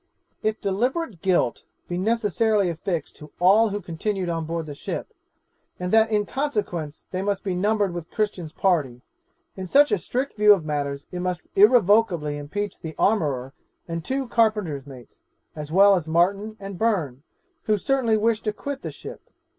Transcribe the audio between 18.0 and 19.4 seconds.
wished to quit the ship.